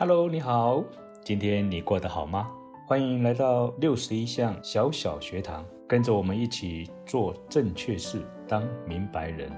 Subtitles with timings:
[0.00, 0.82] Hello，你好，
[1.22, 2.50] 今天你过得好吗？
[2.86, 9.52] 欢迎来到六十一项小小学堂，跟着我们一起做正确事，当明白人。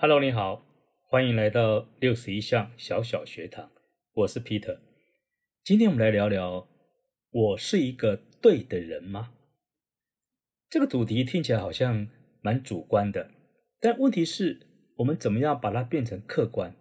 [0.00, 0.64] Hello，你好，
[1.08, 3.70] 欢迎来到六十一项小小学堂，
[4.14, 4.80] 我是 Peter。
[5.62, 6.66] 今天我们来聊聊，
[7.30, 9.30] 我是一个对的人吗？
[10.68, 12.08] 这个主题听起来好像
[12.40, 13.30] 蛮主观的，
[13.78, 14.66] 但问题是，
[14.96, 16.74] 我们怎么样把它变成客观？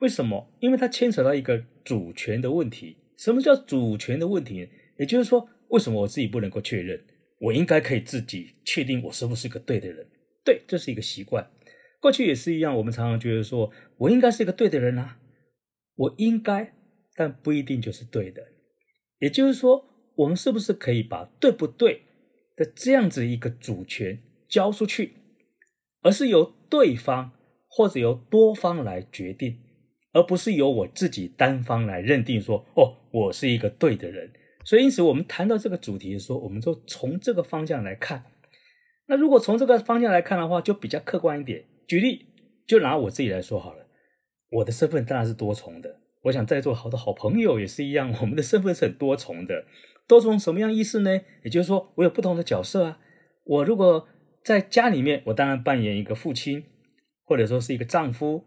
[0.00, 0.50] 为什么？
[0.60, 2.96] 因为它牵扯到一个主权的问题。
[3.16, 4.68] 什么叫主权的问题？
[4.98, 7.04] 也就是说，为什么我自己不能够确认？
[7.38, 10.06] 我应该可以自己确定我是不是一个对的人？
[10.44, 11.50] 对，这是一个习惯。
[12.00, 15.18] 过去也是一样，我们常常觉得说，我应该是一个对的人啊，
[15.96, 16.72] 我应该，
[17.14, 18.42] 但不一定就是对的。
[19.18, 19.84] 也就是说，
[20.16, 22.04] 我们是不是可以把对不对
[22.56, 25.12] 的这样子一个主权交出去，
[26.00, 27.32] 而是由对方
[27.68, 29.58] 或者由多方来决定？
[30.12, 34.32] 而不是由我自己单方来认定说，哦，我是一个对的人。
[34.64, 38.24] 所以，因此我们谈到这个主题的时候，我们就从这个方向来看。
[39.06, 41.64] 那如果从这个方向来看的话，就比较客观一点。
[41.88, 42.26] 举例，
[42.66, 43.86] 就拿我自己来说好了。
[44.50, 46.00] 我的身份当然是多重的。
[46.22, 49.64] 我想在座好多好朋友也是一样，我们的身份是很多重的。
[50.06, 51.20] 多重什么样意思呢？
[51.42, 52.98] 也就是说，我有不同的角色啊。
[53.44, 54.06] 我如果
[54.44, 56.64] 在家里面，我当然扮演一个父亲，
[57.24, 58.44] 或者说是一个丈夫。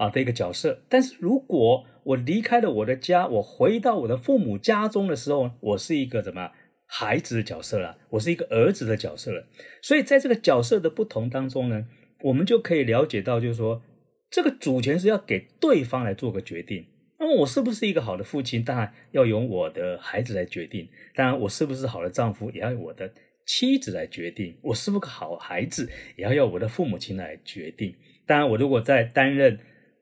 [0.00, 6.52] 啊的一个角色，但是如果我离开了我的家，我回到我的父母家中的时候，我是一个怎么
[6.86, 7.98] 孩子的角色了？
[8.08, 9.46] 我是一个儿子的角色了。
[9.82, 11.84] 所以在这个角色的不同当中呢，
[12.22, 13.82] 我们就可以了解到，就是说
[14.30, 16.86] 这个主权是要给对方来做个决定。
[17.18, 18.64] 那么我是不是一个好的父亲？
[18.64, 20.88] 当然要由我的孩子来决定。
[21.14, 23.12] 当然我是不是好的丈夫，也要由我的
[23.44, 24.56] 妻子来决定。
[24.62, 27.94] 我是不是个好孩子，也要由我的父母亲来决定。
[28.24, 29.58] 当然我如果在担任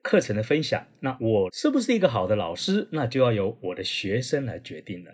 [0.09, 5.13] 课程的分享，那我是不是一个好的老师，那就要由我的学生来决定了。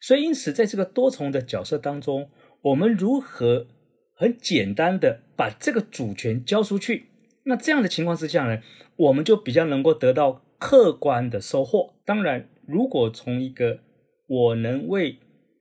[0.00, 2.30] 所以，因此，在这个多重的角色当中，
[2.62, 3.66] 我们如何
[4.14, 7.06] 很简单的把这个主权交出去？
[7.42, 8.62] 那这样的情况之下呢，
[8.94, 11.96] 我们就比较能够得到客观的收获。
[12.04, 13.80] 当然，如果从一个
[14.28, 15.18] 我能为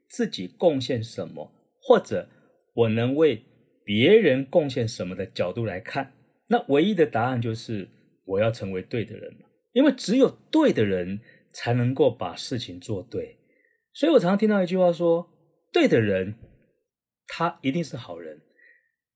[0.08, 1.52] 自己贡献什么，
[1.82, 2.30] 或者
[2.76, 3.42] 我能为
[3.84, 6.12] 别人贡献什么的角度来看，
[6.50, 7.90] 那唯一的答案就是。
[8.26, 9.38] 我要成为对的人，
[9.74, 11.20] 因为只有对的人
[11.54, 13.38] 才能够把事情做对。
[13.94, 15.30] 所以我常常听到一句话说
[15.72, 16.36] ：“对的人，
[17.28, 18.40] 他一定是好人；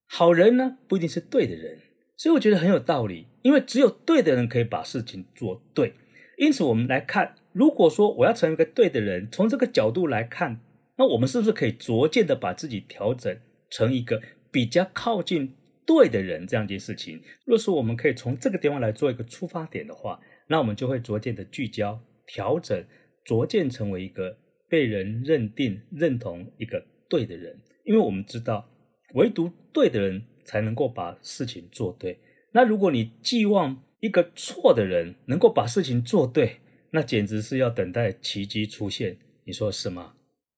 [0.08, 1.80] 好人呢，不一定是对的人。”
[2.16, 5.94] 所以我觉得很有道理，因为只有对的人可以把事情做对。
[6.38, 10.62] 因此，我们来看，如果说我要成为一个对的人，从这个角度来看，
[10.98, 13.38] 那我们是不是可以逐渐的把自己调整
[13.70, 14.22] 成一个
[14.52, 15.56] 比较靠近？
[15.90, 22.86] 对的人这样一件事情，若是我们可以从这个地方来做一个出发点的话，那我们就会逐渐的聚焦、调整，
[23.26, 24.38] 逐渐成为一个
[24.70, 27.60] 被人认定、认同一个对的人。
[27.86, 28.70] 因为我们知道，
[29.16, 32.20] 唯独对的人才能够把事情做对。
[32.52, 36.58] 那如果你寄望一个错的人能够把事情做对，
[36.92, 39.18] 那简直是要等待奇迹出现。
[39.44, 40.14] 你说是吗？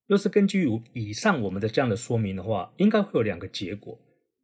[0.08, 3.98] 若是根据以上我们的这样的说明的话，应该会有两个结果。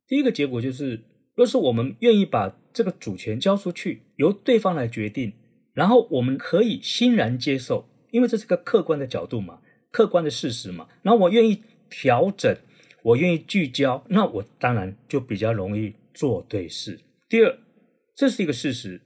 [0.07, 1.03] 第一个结果就是，
[1.35, 5.33] 若是我们愿意把这个主权交出去，由对方来决定，
[5.73, 9.59] 然后我们可以欣然接受，因为这是个客观的角度嘛，
[9.91, 10.87] 客观的事实嘛。
[11.01, 12.55] 然后我愿意调整，
[13.03, 16.99] 我愿意聚焦，那我当然就比较容易做对事。
[17.27, 17.59] 第二，
[18.15, 19.01] 这是一个事实。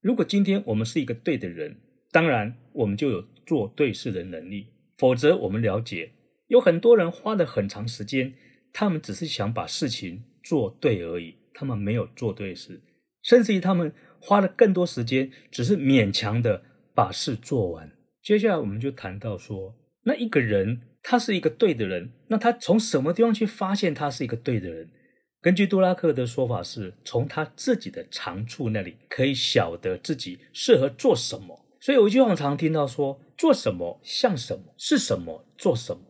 [0.00, 1.76] 如果今天我们是一个对的人，
[2.12, 4.68] 当然我们就有做对事的能力。
[4.98, 6.12] 否则，我们了解
[6.46, 8.34] 有很多人花了很长时间，
[8.72, 10.22] 他们只是想把事情。
[10.44, 12.80] 做对而已，他们没有做对事，
[13.22, 16.62] 甚至于他们花了更多时间，只是勉强的
[16.94, 17.90] 把事做完。
[18.22, 24.88] 接下来我们就谈到说，那一个人他是一个对的人，那他从什么地方去发现他是一个对的人？
[25.40, 31.66] 根据杜拉克的说法，是从他自己的长处那里可以晓得自己适合做什么。
[31.80, 36.02] 所以有一句话常听到说：做什么像什么，是什么做什么，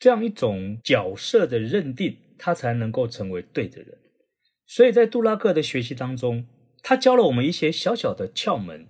[0.00, 2.16] 这样一种角色的认定。
[2.42, 3.98] 他才能够成为对的人，
[4.66, 6.46] 所以在杜拉克的学习当中，
[6.82, 8.86] 他教了我们一些小小的窍门，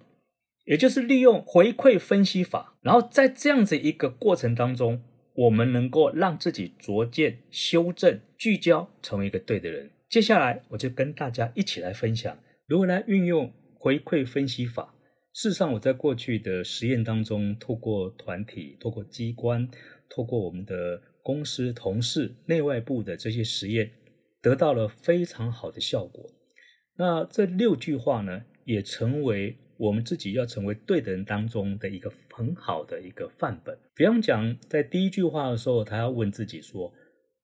[0.66, 5.02] 也就是利用回馈分析法，然后在这样子一个过程当中，
[5.34, 9.90] 我们能够让自己逐渐修正、聚焦，成为一个对的人。
[10.08, 12.38] 接下来，我就跟大家一起来分享
[12.68, 14.94] 如何来运用回馈分析法。
[15.32, 19.68] 事实上，我在过去的实验当中，透过团体、透过机关、
[20.08, 21.02] 透过我们的。
[21.22, 23.90] 公司同事内外部的这些实验
[24.42, 26.30] 得到了非常好的效果。
[26.96, 33.78] 那这六句话呢，也成为我们自己要成为对的人当中的一个很好的一个范本。
[33.94, 36.92] 比方讲，在第一句话的时候，他要问自己说：“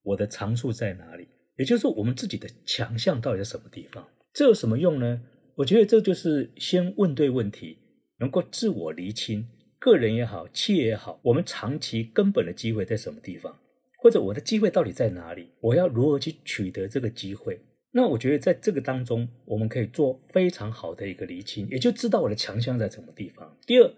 [0.04, 1.26] 我的长处在哪里？”
[1.56, 4.06] 也就是我们自己的强项到底在什么地方？
[4.34, 5.22] 这有什么用呢？
[5.54, 7.78] 我觉得这就是先问对问题，
[8.18, 13.58] 能够自我厘清，个人也好，企业也好，我们长期根本的机会在什么地方，
[14.06, 15.48] 或者我的机会到底在哪里？
[15.58, 17.60] 我要如何去取得这个机会？
[17.90, 23.56] 那我觉得在这个当中，我们可以做非常好的一个厘清，也就知道我的强项在什么地方。
[23.66, 23.92] 第二，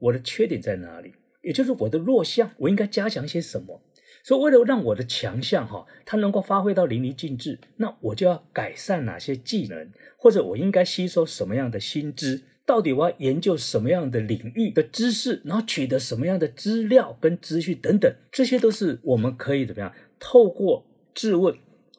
[0.00, 1.14] 我的缺点在哪里？
[1.40, 3.80] 也就是我的弱项，我应该加强些什么？
[4.22, 12.42] 所以，为了让我的强项哈，它能够发挥到淋漓尽致，那我就要改善哪些技能，或者我应该吸收什么样的新知？
[12.66, 21.56] 到底我要研究什么样的领域的知识，然后取得什么样的资料跟资讯等等，这些都是我们可以怎么样透过质问。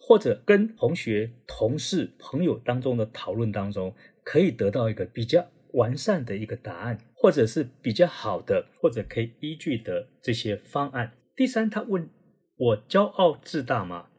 [0.08, 3.92] 或者跟同学、同事、朋友当中的讨论当中，
[4.24, 11.14] 可以得到一个比较完善的一个答案，或者是比较好的，或者可以依据的这些方案。
[11.36, 12.08] 第三，他问
[12.56, 14.10] 我骄傲自大吗？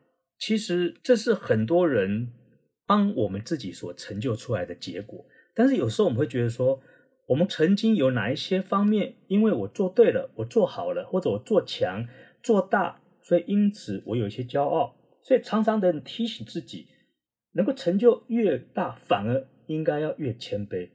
[0.41, 2.33] 其实这是很多人
[2.85, 5.25] 帮我们自己所成就出来的结果。
[5.57, 6.79] 但是有时候我们会觉得说，
[7.27, 12.07] 我们曾经有哪一些方面，因为我做对了，我做好了，或者我做强、
[12.43, 14.95] 做大，所以因此我有一些骄傲。
[15.23, 16.87] 所以常常的提醒自己，
[17.55, 20.91] 能够成就越大，反而应该要越谦卑，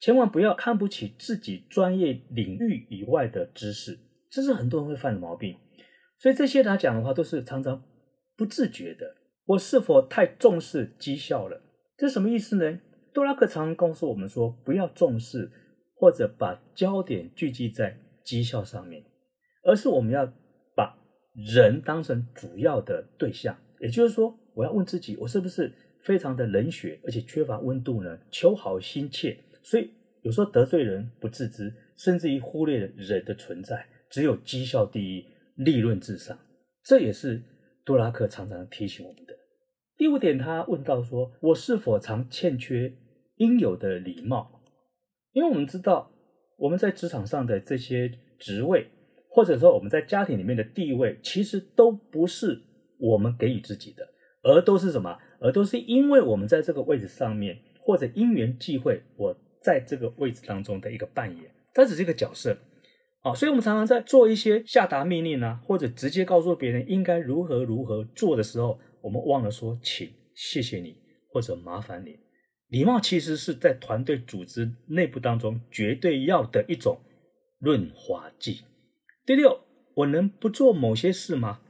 [0.00, 3.98] 千万不要看不起自己专业领域以外的知识，
[4.30, 5.54] 这是很多人会犯的毛病。
[6.18, 7.84] 所以这些来讲的话，都是常常
[8.36, 9.14] 不自觉的。
[9.44, 11.62] 我是否太重视绩效了？
[11.96, 12.80] 这什么意思呢？
[13.18, 15.50] 多拉克常常告诉我们说，不要重视
[15.96, 19.02] 或者把焦点聚集在绩效上面，
[19.64, 20.32] 而是我们要
[20.76, 20.96] 把
[21.34, 23.58] 人当成主要的对象。
[23.80, 25.72] 也就是说，我要问自己，我是不是
[26.04, 28.16] 非常的冷血，而且缺乏温度呢？
[28.30, 29.90] 求好心切，所以
[30.22, 35.26] 有时候得罪人不自知，甚至于忽略了人的存在，只有绩效第一，
[35.56, 36.38] 利润至上。
[36.84, 37.42] 这也是
[37.84, 39.34] 杜拉克常常提醒我们的。
[39.96, 42.94] 第五点，他问到说：“我是否常欠缺
[43.38, 44.62] 应有的礼貌？”
[45.32, 46.10] 因为我们知道，
[46.58, 48.88] 我们在职场上的这些职位，
[49.28, 52.62] 或者说我们在家庭里面的地位，其实都不是。
[53.00, 54.04] 我们给予自己的，
[54.42, 55.16] 而都是什么？
[55.40, 59.32] 而都是因为我们在这个位置上面，或者因缘际会，我
[59.62, 62.58] 在这个位置当中的一个扮演，它只是一个角色
[63.22, 63.32] 啊。
[63.32, 70.96] 所以，我们常常在做一些下达命令啊，或者直接告诉别人应该如何如何做的时候，我们忘了说请、谢谢你
[71.30, 72.27] 或者麻烦你。
[72.68, 77.00] 礼貌其实是在团队组织内部当中绝对要的一种
[77.58, 78.64] 润滑剂。
[79.24, 79.60] 第六，
[79.94, 81.60] 我能不做某些事吗？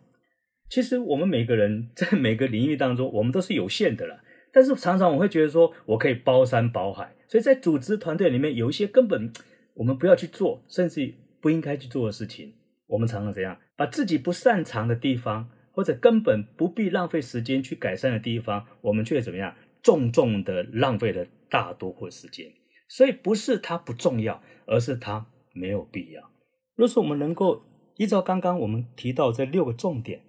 [0.69, 4.23] 其实我们每个人在每个领域当中，我们都是有限的了。
[4.53, 7.15] 但是常常我会觉得说，我可以包山包海。
[7.29, 9.33] 所以在组织团队里面，有一些根本
[9.75, 12.55] 我们不要去做，甚至不应该去做的事情，
[12.87, 19.55] 我们常常怎样，把自己不擅长的地方，或者根本不必浪费时间去改善的地方，我们却怎么样，
[19.88, 22.52] 重重的浪费了大多数时间。
[22.88, 26.31] 所以不是它不重要，而是它没有必要。
[26.75, 27.62] 若是我们能够
[27.96, 30.20] 依照刚刚我们提到这六个重点。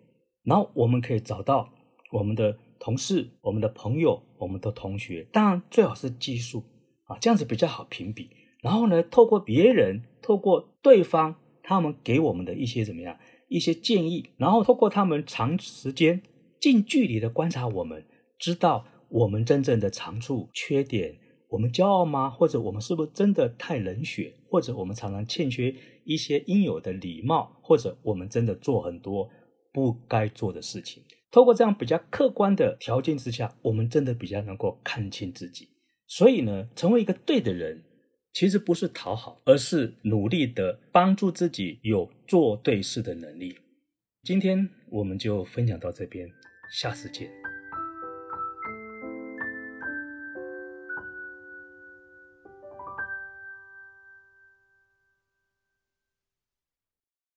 [0.46, 1.70] 然后我们可以找到
[2.12, 6.64] 我们的同事、我们的朋友、我们的同学，当然最好是技术
[7.04, 8.30] 啊，这样子比较好评比。
[8.64, 16.22] 然后呢，透过别人、透过对方，他们给我们的一些怎么样一些建议，然后透过他们长时间、
[16.60, 18.06] 近距离的观察我们，
[18.40, 21.18] 知道我们真正的长处、缺点，
[21.50, 22.30] 我们骄傲吗？
[22.30, 24.34] 或者我们是不是真的太冷血？
[24.50, 25.74] 或者我们常常欠缺
[26.06, 27.60] 一些应有的礼貌？
[27.62, 29.30] 或者我们真的做很多？
[29.72, 35.70] 不该做的事情，透过这样比较客观的条件之下，我们真的比较能够看清自己。
[36.08, 37.84] 所以呢，成为一个对的人，
[38.34, 43.56] 其实不是讨好，而是努力的帮助自己有做对事的能力。
[44.24, 46.28] 今天我们就分享到这边，
[46.72, 47.39] 下次见。